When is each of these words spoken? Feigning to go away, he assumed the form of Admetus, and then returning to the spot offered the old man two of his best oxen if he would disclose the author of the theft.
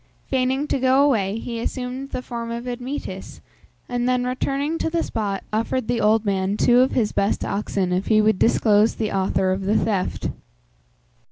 Feigning 0.25 0.65
to 0.65 0.79
go 0.79 1.03
away, 1.03 1.37
he 1.37 1.59
assumed 1.59 2.09
the 2.09 2.23
form 2.23 2.49
of 2.49 2.67
Admetus, 2.67 3.39
and 3.87 4.09
then 4.09 4.25
returning 4.25 4.79
to 4.79 4.89
the 4.89 5.03
spot 5.03 5.43
offered 5.53 5.87
the 5.87 6.01
old 6.01 6.25
man 6.25 6.57
two 6.57 6.79
of 6.79 6.93
his 6.93 7.11
best 7.11 7.45
oxen 7.45 7.93
if 7.93 8.07
he 8.07 8.19
would 8.19 8.39
disclose 8.39 8.95
the 8.95 9.11
author 9.11 9.51
of 9.51 9.61
the 9.61 9.77
theft. 9.77 10.31